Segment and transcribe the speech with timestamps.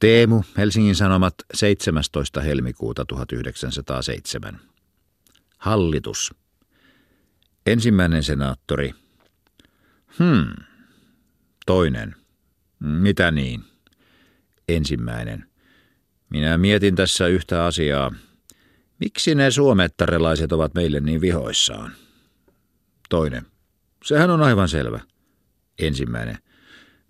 [0.00, 2.40] Teemu, Helsingin Sanomat, 17.
[2.40, 4.60] helmikuuta 1907.
[5.58, 6.34] Hallitus.
[7.66, 8.94] Ensimmäinen senaattori.
[10.18, 10.64] Hmm.
[11.66, 12.16] Toinen.
[12.80, 13.64] Mitä niin?
[14.68, 15.48] Ensimmäinen.
[16.30, 18.12] Minä mietin tässä yhtä asiaa.
[18.98, 21.92] Miksi ne suomettarelaiset ovat meille niin vihoissaan?
[23.08, 23.46] Toinen.
[24.04, 25.00] Sehän on aivan selvä.
[25.78, 26.38] Ensimmäinen.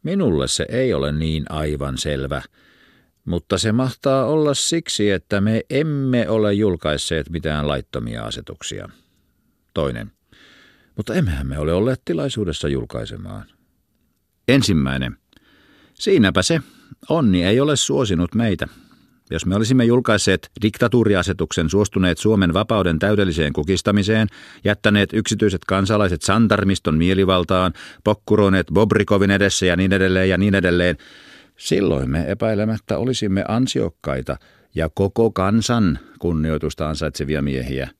[0.03, 2.43] Minulle se ei ole niin aivan selvä,
[3.29, 8.89] mutta se mahtaa olla siksi, että me emme ole julkaisseet mitään laittomia asetuksia.
[9.75, 10.13] Toinen.
[10.97, 13.47] Mutta emmehän me ole olleet tilaisuudessa julkaisemaan.
[14.49, 15.17] Ensimmäinen.
[15.95, 16.61] Siinäpä se.
[17.09, 18.69] Onni ei ole suosinut meitä.
[19.31, 24.29] Jos me olisimme julkaisseet diktatuuriasetuksen suostuneet Suomen vapauden täydelliseen kukistamiseen,
[24.65, 27.73] jättäneet yksityiset kansalaiset santarmiston mielivaltaan,
[28.05, 30.97] pokkuroineet Bobrikovin edessä ja niin edelleen ja niin edelleen,
[31.59, 34.37] silloin me epäilemättä olisimme ansiokkaita
[34.75, 37.89] ja koko kansan kunnioitusta ansaitsevia miehiä–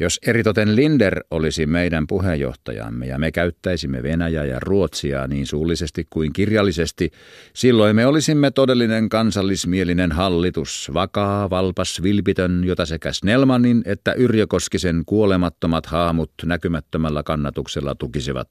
[0.00, 6.32] jos eritoten Linder olisi meidän puheenjohtajamme ja me käyttäisimme Venäjää ja Ruotsia niin suullisesti kuin
[6.32, 7.10] kirjallisesti,
[7.54, 15.02] silloin me olisimme todellinen kansallismielinen hallitus, vakaa, valpas, vilpitön, jota sekä Snellmanin että Yrjö Koskisen
[15.06, 18.50] kuolemattomat haamut näkymättömällä kannatuksella tukisivat.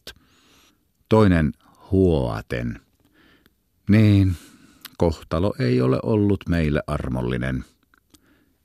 [1.09, 1.51] Toinen
[1.91, 2.79] huoaten.
[3.89, 4.35] Niin,
[4.97, 7.65] kohtalo ei ole ollut meille armollinen.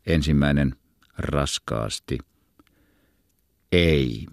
[0.06, 0.77] Ensimmäinen
[1.19, 2.19] raskaasti.
[3.72, 4.27] Ei.